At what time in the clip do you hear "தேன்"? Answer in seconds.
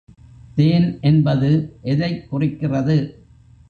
0.55-0.97